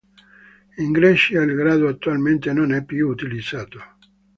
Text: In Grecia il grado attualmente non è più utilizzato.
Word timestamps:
In 0.77 0.91
Grecia 0.93 1.43
il 1.43 1.53
grado 1.53 1.87
attualmente 1.87 2.51
non 2.53 2.73
è 2.73 2.83
più 2.83 3.07
utilizzato. 3.07 3.79